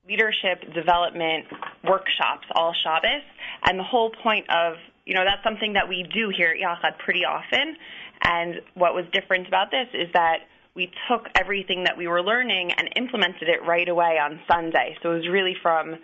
[0.07, 1.45] leadership development
[1.83, 3.23] workshops all Shabbos.
[3.67, 6.99] And the whole point of, you know, that's something that we do here at Yachad
[6.99, 7.75] pretty often.
[8.21, 12.71] And what was different about this is that we took everything that we were learning
[12.71, 14.95] and implemented it right away on Sunday.
[15.01, 15.95] So it was really from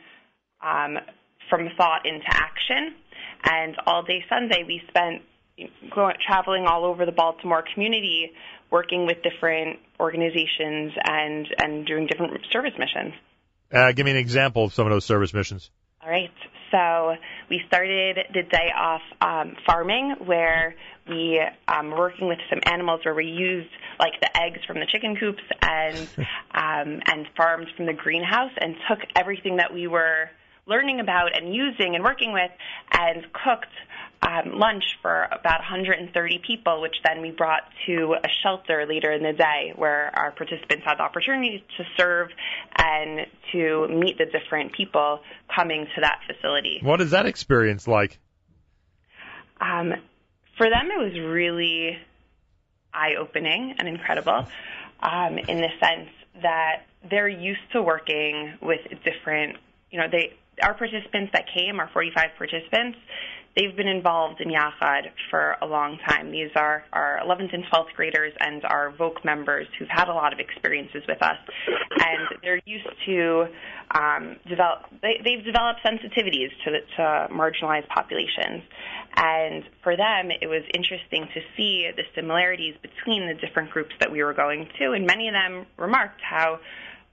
[0.64, 0.98] um,
[1.50, 2.96] from thought into action.
[3.44, 5.24] And all day Sunday, we spent
[5.94, 8.32] going, traveling all over the Baltimore community,
[8.70, 13.14] working with different organizations and and doing different service missions.
[13.72, 15.70] Uh, give me an example of some of those service missions.
[16.04, 16.32] All right.
[16.72, 17.16] So
[17.50, 20.76] we started the day off um, farming, where
[21.08, 23.70] we um, were working with some animals, where we used
[24.00, 25.98] like the eggs from the chicken coops and
[26.54, 30.30] um, and farmed from the greenhouse, and took everything that we were
[30.66, 32.52] learning about and using and working with,
[32.92, 33.74] and cooked
[34.22, 39.24] um, lunch for about 130 people, which then we brought to a shelter later in
[39.24, 42.30] the day where our participants had the opportunity to serve
[42.78, 45.22] and to meet the different people
[45.54, 46.80] coming to that facility.
[46.82, 48.20] What is that experience like?
[49.60, 49.94] Um,
[50.58, 51.98] for them, it was really
[52.94, 54.48] eye opening and incredible
[55.00, 56.10] um, in the sense
[56.42, 59.58] that they're used to working with different,
[59.90, 62.98] you know, they our participants that came, our 45 participants,
[63.56, 66.32] they've been involved in Yachad for a long time.
[66.32, 70.32] These are our 11th and 12th graders and our VOC members who've had a lot
[70.34, 71.38] of experiences with us.
[71.68, 73.46] And they're used to
[73.94, 78.64] um, develop, they, they've developed sensitivities to, to marginalized populations.
[79.16, 84.12] And for them, it was interesting to see the similarities between the different groups that
[84.12, 84.92] we were going to.
[84.94, 86.60] And many of them remarked how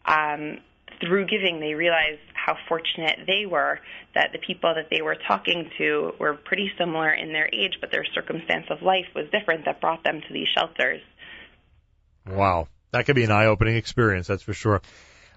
[0.07, 0.59] um,
[1.01, 3.79] through giving, they realized how fortunate they were
[4.15, 7.91] that the people that they were talking to were pretty similar in their age, but
[7.91, 11.01] their circumstance of life was different that brought them to these shelters.
[12.27, 12.69] Wow.
[12.91, 14.81] That could be an eye-opening experience, that's for sure.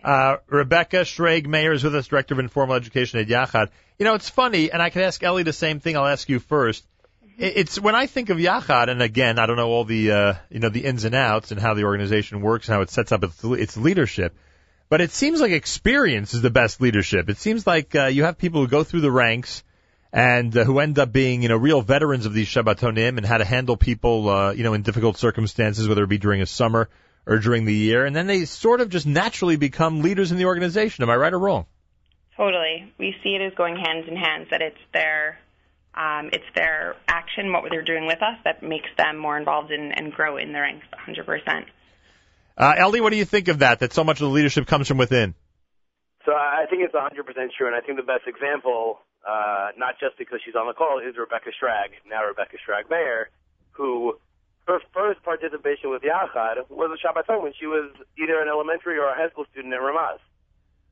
[0.03, 3.67] Uh, Rebecca Schrag Mayer is with us, Director of Informal Education at Yachad.
[3.99, 5.95] You know, it's funny, and I could ask Ellie the same thing.
[5.95, 6.85] I'll ask you first.
[7.37, 10.59] It's when I think of Yachad, and again, I don't know all the uh, you
[10.59, 13.23] know the ins and outs and how the organization works and how it sets up
[13.23, 14.35] its, its leadership.
[14.91, 17.29] But it seems like experience is the best leadership.
[17.29, 19.63] It seems like uh, you have people who go through the ranks
[20.11, 23.37] and uh, who end up being, you know, real veterans of these Shabbatonim and how
[23.37, 26.89] to handle people, uh, you know, in difficult circumstances, whether it be during a summer
[27.25, 28.05] or during the year.
[28.05, 31.03] And then they sort of just naturally become leaders in the organization.
[31.03, 31.67] Am I right or wrong?
[32.35, 32.91] Totally.
[32.97, 35.39] We see it as going hands in hands, that it's their
[35.95, 39.93] um, it's their action, what they're doing with us, that makes them more involved in,
[39.93, 41.63] and grow in the ranks 100%.
[42.57, 43.79] Uh, Ellie, what do you think of that?
[43.79, 45.35] That so much of the leadership comes from within.
[46.25, 47.17] So I think it's 100%
[47.57, 50.99] true, and I think the best example, uh, not just because she's on the call,
[50.99, 53.29] is Rebecca Schrag, now Rebecca Schrag Mayer,
[53.71, 54.19] who
[54.67, 57.89] her first participation with Yachad was a Shabbaton when she was
[58.21, 60.19] either an elementary or a high school student at Ramaz.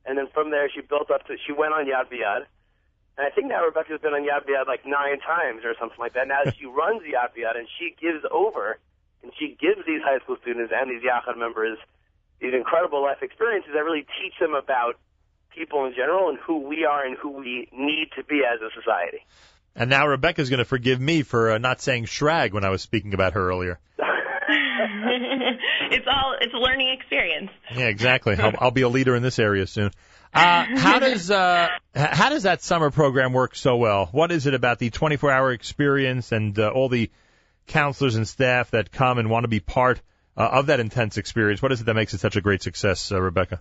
[0.04, 2.50] And then from there, she built up to, she went on Yad B'Yad.
[3.18, 6.14] And I think now Rebecca's been on Yad B'Yad like nine times or something like
[6.14, 6.26] that.
[6.26, 8.78] Now she runs Yad B'Yad and she gives over
[9.22, 11.78] and she gives these high school students and these Yachad members
[12.40, 14.96] these incredible life experiences that really teach them about
[15.54, 18.70] people in general and who we are and who we need to be as a
[18.74, 19.24] society.
[19.76, 22.82] And now Rebecca's going to forgive me for uh, not saying shrag when I was
[22.82, 23.78] speaking about her earlier.
[23.98, 27.50] it's all it's a learning experience.
[27.74, 28.36] Yeah, exactly.
[28.36, 29.92] I'll, I'll be a leader in this area soon.
[30.32, 34.08] Uh, how does uh, how does that summer program work so well?
[34.12, 37.10] What is it about the 24-hour experience and uh, all the
[37.70, 40.00] counselors and staff that come and want to be part
[40.36, 41.62] uh, of that intense experience?
[41.62, 43.60] What is it that makes it such a great success, uh, Rebecca?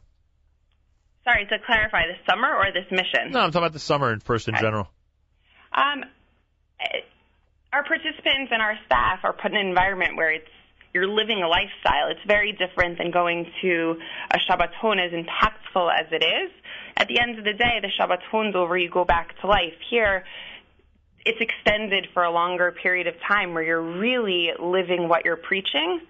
[1.24, 3.32] Sorry to clarify, this summer or this mission?
[3.32, 4.90] No, I'm talking about the summer and first in general.
[5.72, 6.04] Um,
[6.80, 7.06] eh,
[7.72, 10.50] our participants and our staff are put in an environment where it's
[10.94, 12.10] you're living a lifestyle.
[12.10, 13.96] It's very different than going to
[14.32, 16.52] a Shabbaton, as impactful as it is.
[16.98, 19.78] At the end of the day, the Shabbaton's over, you go back to life.
[19.90, 20.24] Here,
[21.26, 26.02] it's extended for a longer period of time where you're really living what you're preaching.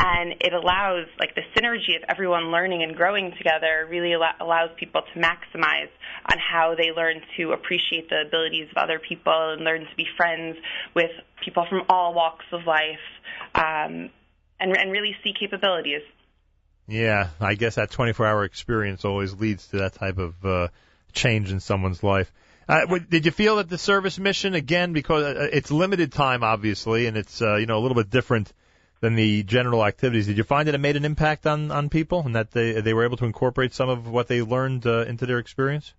[0.00, 4.70] And it allows, like, the synergy of everyone learning and growing together really al- allows
[4.78, 5.90] people to maximize
[6.30, 10.06] on how they learn to appreciate the abilities of other people and learn to be
[10.16, 10.56] friends
[10.94, 11.10] with
[11.44, 13.00] people from all walks of life.
[13.56, 14.10] Um,
[14.60, 16.02] and, and really see capabilities.
[16.86, 20.68] Yeah, I guess that 24-hour experience always leads to that type of uh,
[21.12, 22.32] change in someone's life.
[22.68, 27.06] Uh, did you feel that the service mission again, because uh, it's limited time, obviously,
[27.06, 28.52] and it's uh, you know a little bit different
[29.00, 30.26] than the general activities?
[30.26, 32.92] Did you find that it made an impact on on people, and that they they
[32.92, 35.94] were able to incorporate some of what they learned uh, into their experience?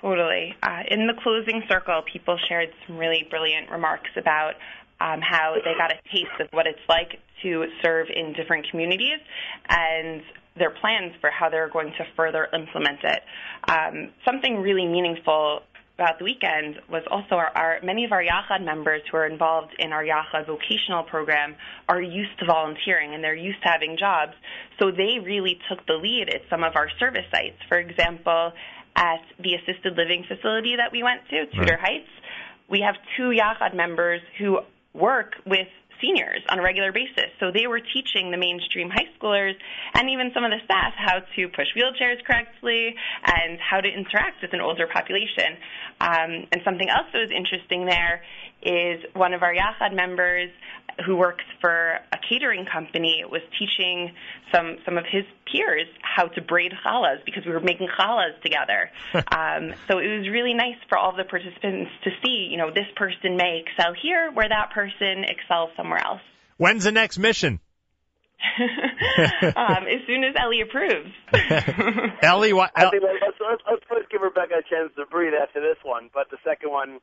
[0.00, 0.54] Totally.
[0.62, 4.54] Uh, in the closing circle, people shared some really brilliant remarks about
[5.00, 9.18] um, how they got a taste of what it's like to serve in different communities
[9.68, 10.22] and
[10.56, 13.22] their plans for how they're going to further implement it.
[13.68, 15.62] Um, something really meaningful
[15.98, 19.74] about the weekend was also our, our many of our Yachad members who are involved
[19.78, 21.56] in our Yachad vocational program
[21.88, 24.32] are used to volunteering and they're used to having jobs.
[24.78, 27.56] So they really took the lead at some of our service sites.
[27.68, 28.52] For example,
[28.94, 32.10] at the assisted living facility that we went to, Tudor Heights,
[32.68, 34.58] we have two Yachad members who
[34.92, 35.68] work with
[36.00, 37.30] seniors on a regular basis.
[37.40, 39.54] So they were teaching the mainstream high schoolers
[39.94, 42.94] and even some of the staff how to push wheelchairs correctly
[43.24, 45.56] and how to interact with an older population.
[46.00, 48.22] Um, and something else that was interesting there
[48.62, 50.50] is one of our Yachad members
[51.04, 54.14] who works for a catering company was teaching
[54.52, 58.90] some some of his peers how to braid challahs because we were making challahs together.
[59.14, 62.86] um, so it was really nice for all the participants to see, you know, this
[62.96, 66.22] person may excel here where that person excels somewhere else.
[66.56, 67.60] When's the next mission?
[69.56, 71.10] um, as soon as Ellie approves.
[72.22, 72.70] Ellie, what?
[72.74, 76.10] I think let's, let's, let's first give Rebecca a chance to breathe after this one.
[76.12, 77.00] But the second one,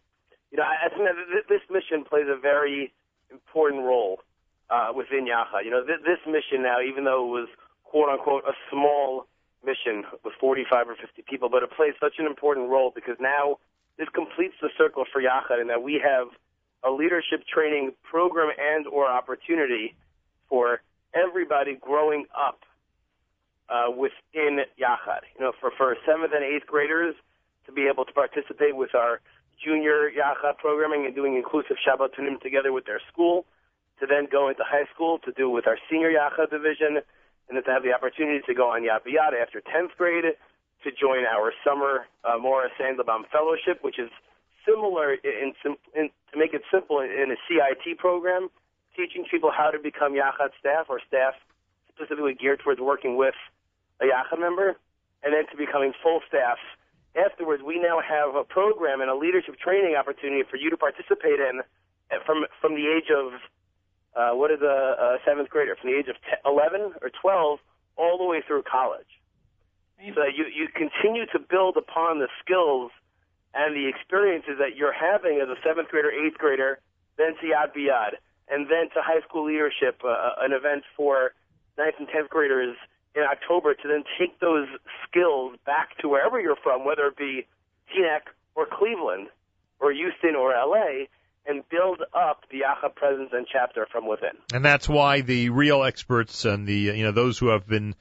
[0.54, 2.94] you know, I I think that this mission plays a very
[3.32, 4.22] important role
[4.70, 5.66] uh, within Yachad.
[5.66, 7.50] You know, th- this mission now, even though it was
[7.84, 9.26] quote unquote a small
[9.66, 13.58] mission with 45 or 50 people, but it plays such an important role because now
[13.98, 16.28] this completes the circle for Yachad in that we have
[16.84, 19.96] a leadership training program and or opportunity
[20.50, 20.82] for
[21.16, 22.60] everybody growing up
[23.70, 25.26] uh, within Yachad.
[25.36, 27.16] You know, for, for seventh and eighth graders
[27.66, 29.22] to be able to participate with our
[29.62, 33.46] junior Yachad programming and doing inclusive Shabbatonim together with their school,
[34.00, 37.00] to then go into high school to do with our senior Yachad division,
[37.50, 40.26] and then to have the opportunity to go on Yad B'Yad after 10th grade,
[40.84, 44.10] to join our summer uh, Morris Sandelbaum Fellowship, which is
[44.66, 48.50] similar in, in, in to make it simple in a CIT program,
[48.96, 51.34] teaching people how to become Yachad staff or staff
[51.94, 53.36] specifically geared towards working with
[54.02, 54.76] a Yachad member,
[55.24, 56.58] and then to becoming full staff.
[57.16, 61.40] Afterwards, we now have a program and a leadership training opportunity for you to participate
[61.40, 61.62] in
[62.12, 63.34] uh, from from the age of
[64.16, 67.60] uh, what is a, a seventh grader from the age of 10, 11 or 12
[67.98, 69.10] all the way through college.
[70.04, 72.92] So that you you continue to build upon the skills
[73.54, 76.80] and the experiences that you're having as a seventh grader, eighth grader,
[77.18, 78.18] then to Yad B'Yad,
[78.50, 81.34] and then to high school leadership, uh, an event for
[81.78, 82.76] ninth and tenth graders
[83.16, 84.68] in October to then take those
[85.08, 87.46] skills back to wherever you're from, whether it be
[87.94, 89.28] Teaneck or Cleveland
[89.80, 91.06] or Houston or LA,
[91.46, 94.32] and build up the Yachad presence and chapter from within.
[94.54, 97.96] And that's why the real experts and the you know those who have been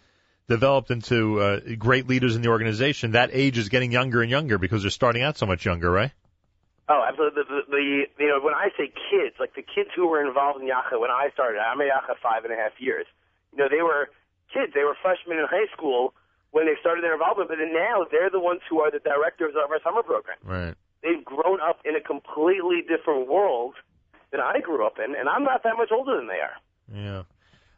[0.48, 4.58] developed into uh, great leaders in the organization, that age is getting younger and younger
[4.58, 6.10] because they're starting out so much younger, right?
[6.88, 7.42] Oh, absolutely.
[7.42, 10.60] The, the, the you know when I say kids, like the kids who were involved
[10.60, 13.06] in Yachad when I started, I'm a Yachad five and a half years.
[13.52, 14.10] You know they were
[14.53, 14.72] kids.
[14.74, 16.14] They were freshmen in high school
[16.53, 19.55] when they started their involvement, but then now they're the ones who are the directors
[19.57, 20.36] of our summer program.
[20.44, 20.74] Right.
[21.03, 23.74] They've grown up in a completely different world
[24.30, 26.57] than I grew up in, and I'm not that much older than they are.
[26.94, 27.22] Yeah.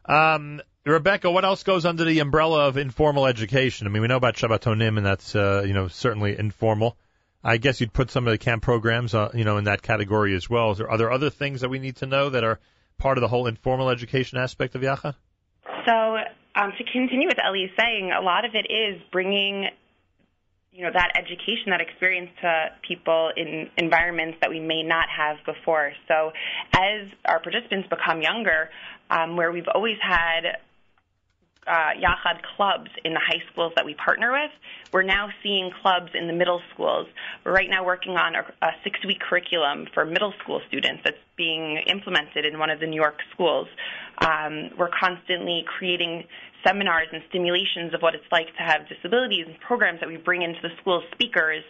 [0.07, 3.87] Um, Rebecca, what else goes under the umbrella of informal education?
[3.87, 6.97] I mean, we know about Shabbatonim, and that's uh, you know certainly informal.
[7.43, 10.35] I guess you'd put some of the camp programs, uh, you know, in that category
[10.35, 10.73] as well.
[10.73, 12.59] Is there, are there other things that we need to know that are
[12.97, 15.15] part of the whole informal education aspect of Yachad?
[16.57, 19.67] Um, to continue with Ellie saying, a lot of it is bringing,
[20.73, 25.39] you know, that education, that experience to people in environments that we may not have
[25.45, 25.93] before.
[26.07, 26.31] So,
[26.73, 28.71] as our participants become younger,
[29.11, 30.59] um, where we've always had
[31.67, 34.51] uh, Yachad clubs in the high schools that we partner with.
[34.93, 37.07] We're now seeing clubs in the middle schools.
[37.45, 41.79] We're right now working on a, a six-week curriculum for middle school students that's being
[41.87, 43.69] implemented in one of the New York schools.
[44.19, 46.25] Um, we're constantly creating
[46.67, 50.43] seminars and stimulations of what it's like to have disabilities and programs that we bring
[50.43, 51.63] into the school speakers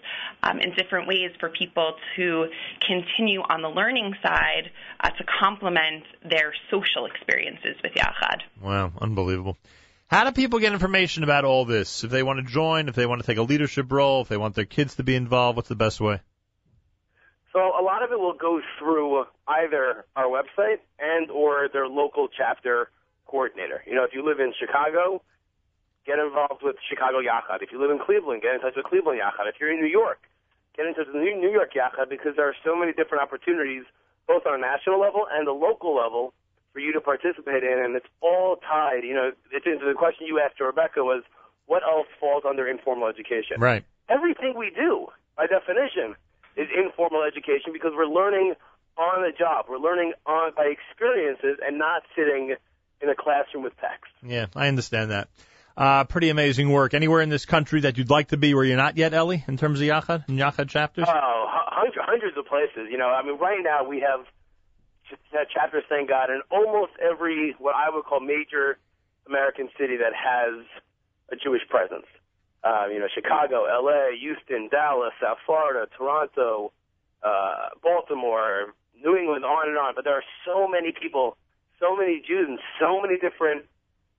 [0.42, 2.46] um, in different ways for people to
[2.86, 4.70] continue on the learning side
[5.00, 8.40] uh, to complement their social experiences with Yachad.
[8.62, 9.56] Wow, unbelievable.
[10.06, 12.04] How do people get information about all this?
[12.04, 14.36] If they want to join, if they want to take a leadership role, if they
[14.36, 16.20] want their kids to be involved, what's the best way?
[17.54, 22.26] So a lot of it will go through either our website and or their local
[22.26, 22.90] chapter
[23.26, 23.80] coordinator.
[23.86, 25.22] You know, if you live in Chicago,
[26.04, 27.62] get involved with Chicago Yachad.
[27.62, 29.46] If you live in Cleveland, get in touch with Cleveland Yachad.
[29.48, 30.26] If you're in New York,
[30.76, 33.84] get in touch with New York Yachad because there are so many different opportunities,
[34.26, 36.34] both on a national level and the local level,
[36.72, 39.04] for you to participate in, and it's all tied.
[39.04, 41.22] You know, it's, it's the question you asked to Rebecca was,
[41.66, 43.60] what else falls under informal education?
[43.60, 43.84] Right.
[44.08, 46.16] Everything we do, by definition,
[46.56, 48.54] is informal education because we're learning
[48.96, 49.66] on the job.
[49.68, 52.54] We're learning on by experiences and not sitting
[53.00, 54.12] in a classroom with text.
[54.22, 55.28] Yeah, I understand that.
[55.76, 56.94] Uh, pretty amazing work.
[56.94, 59.56] Anywhere in this country that you'd like to be where you're not yet, Ellie, in
[59.56, 61.06] terms of Yachad and Yachad chapters?
[61.08, 62.88] Oh, hundreds, hundreds of places.
[62.90, 64.24] You know, I mean, right now we have
[65.52, 68.78] chapters, thank God, in almost every what I would call major
[69.26, 70.64] American city that has
[71.32, 72.06] a Jewish presence.
[72.64, 76.72] Uh, you know, Chicago, L.A., Houston, Dallas, South Florida, Toronto,
[77.22, 78.72] uh, Baltimore,
[79.04, 79.94] New England, on and on.
[79.94, 81.36] But there are so many people,
[81.78, 83.66] so many Jews in so many different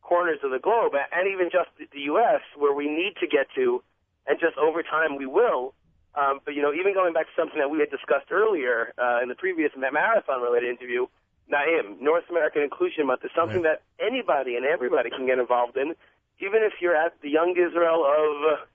[0.04, 3.82] corners of the globe, and even just the U.S., where we need to get to,
[4.28, 5.74] and just over time we will.
[6.14, 9.20] Um, but you know, even going back to something that we had discussed earlier uh,
[9.24, 11.08] in the previous marathon-related interview,
[11.50, 13.80] Naim, North American Inclusion Month is something Right.
[13.82, 15.96] that anybody and everybody can get involved in,
[16.40, 18.66] even if you're at the Young Israel of, uh,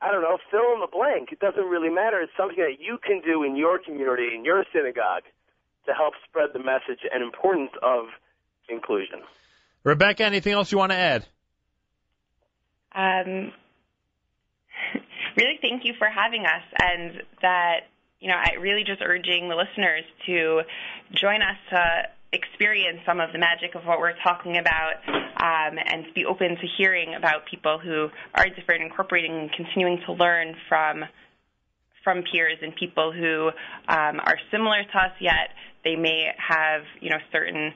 [0.00, 1.32] I don't know, fill in the blank.
[1.32, 2.20] It doesn't really matter.
[2.20, 5.24] It's something that you can do in your community, in your synagogue,
[5.86, 8.06] to help spread the message and importance of
[8.68, 9.20] inclusion.
[9.84, 11.26] Rebecca, anything else you want to add?
[12.94, 13.52] Um,
[15.36, 17.86] really, thank you for having us, and that
[18.20, 20.62] you know, I really just urging the listeners to
[21.12, 25.00] join us to experience some of the magic of what we're talking about,
[25.40, 30.12] um, and be open to hearing about people who are different, incorporating and continuing to
[30.12, 31.04] learn from
[32.04, 33.48] from peers and people who
[33.88, 35.50] um, are similar to us, yet
[35.82, 37.72] they may have you know certain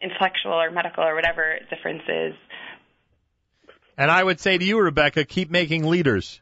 [0.00, 2.34] intellectual or medical or whatever differences.
[3.98, 6.40] And I would say to you, Rebecca, keep making leaders.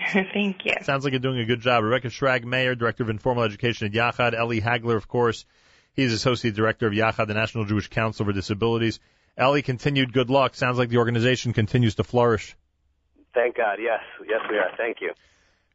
[0.12, 0.74] Thank you.
[0.82, 1.84] Sounds like you're doing a good job.
[1.84, 4.34] Rebecca Schrag Mayer, Director of Informal Education at Yachad.
[4.34, 5.44] Ellie Hagler, of course.
[5.94, 9.00] He's Associate Director of Yachad, the National Jewish Council for Disabilities.
[9.36, 10.54] Ellie, continued good luck.
[10.54, 12.56] Sounds like the organization continues to flourish.
[13.34, 13.78] Thank God.
[13.80, 14.70] Yes, yes, we are.
[14.76, 15.12] Thank you.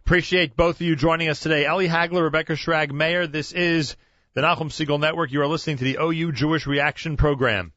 [0.05, 1.66] Appreciate both of you joining us today.
[1.66, 3.28] Ellie Hagler, Rebecca Schrag Mayer.
[3.28, 3.95] This is
[4.36, 5.32] the Nachum Segal Network.
[5.32, 7.74] You are listening to the OU Jewish Reaction Program.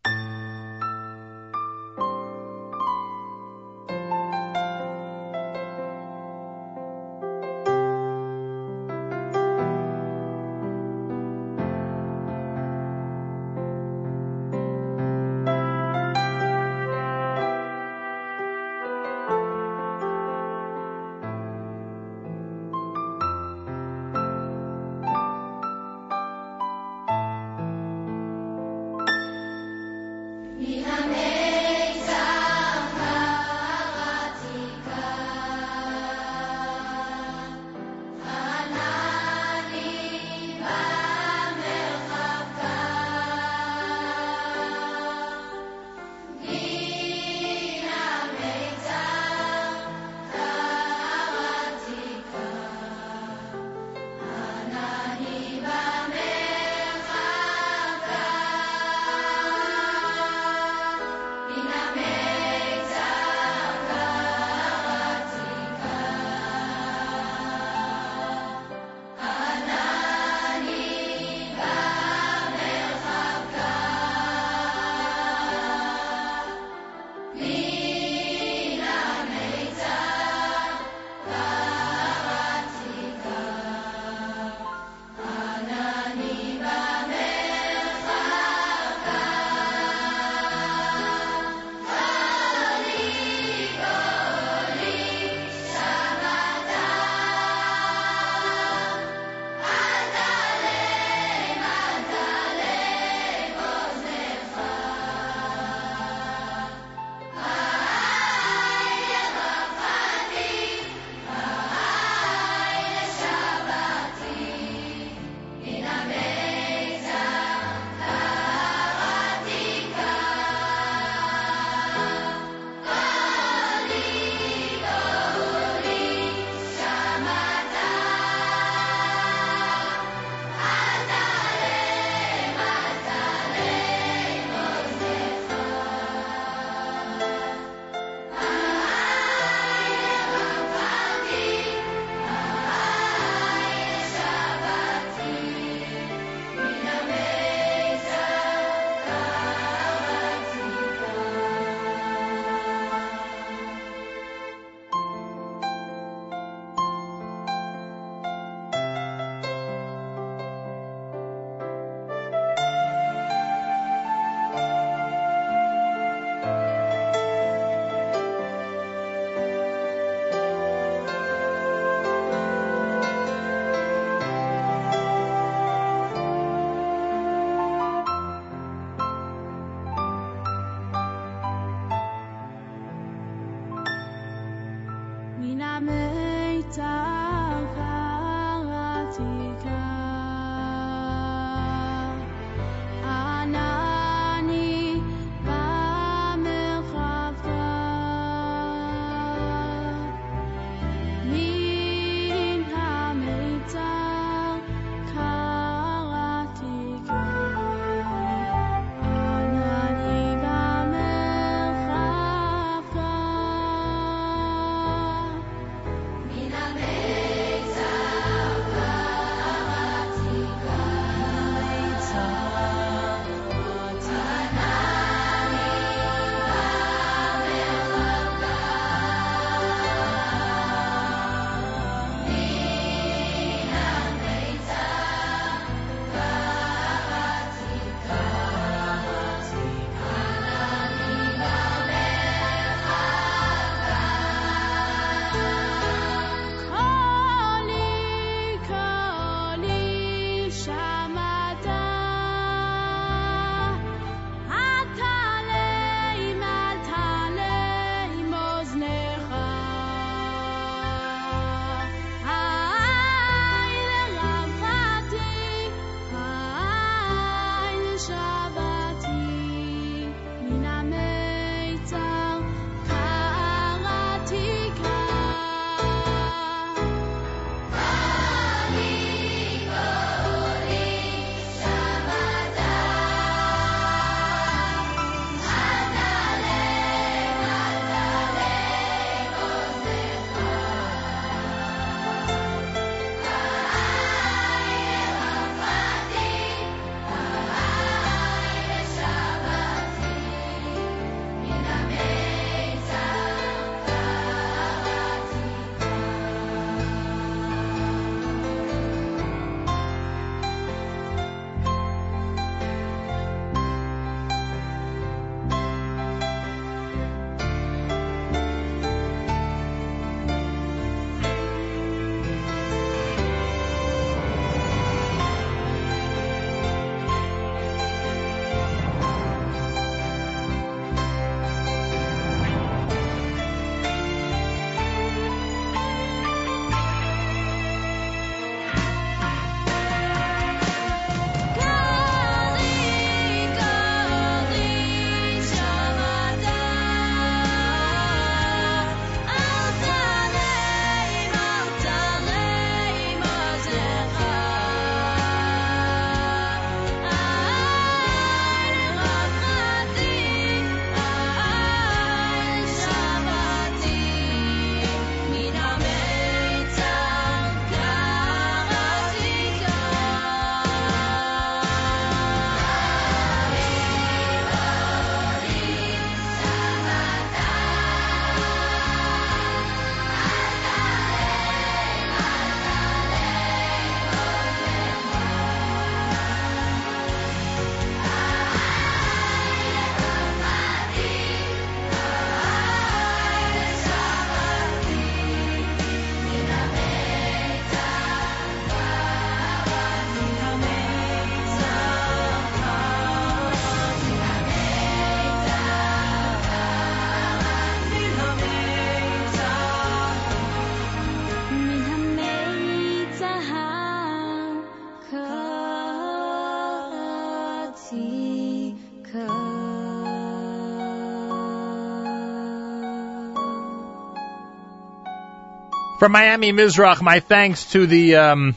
[425.99, 428.57] From Miami Mizrach, my thanks to the um,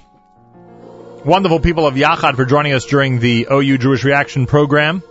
[1.25, 5.01] wonderful people of Yachad for joining us during the OU Jewish Reaction program.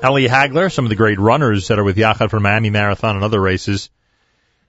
[0.00, 3.24] Ellie Hagler, some of the great runners that are with Yachad for Miami Marathon and
[3.24, 3.90] other races,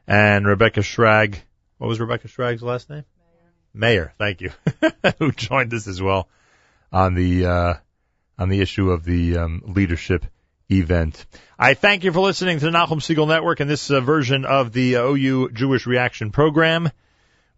[0.08, 1.36] and Rebecca Schrag.
[1.78, 3.06] What was Rebecca Schrag's last name?
[3.72, 4.16] Mayer.
[4.18, 4.50] Thank you,
[5.20, 6.28] who joined us as well
[6.92, 7.74] on the uh,
[8.40, 10.26] on the issue of the um, leadership
[10.70, 11.26] event.
[11.58, 14.74] I thank you for listening to the Nachum Segal Network and this uh, version of
[14.74, 16.90] the uh, OU Jewish Reaction program.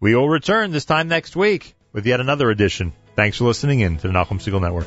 [0.00, 2.92] We will return this time next week with yet another edition.
[3.16, 4.86] Thanks for listening in to the Nachum Segal Network.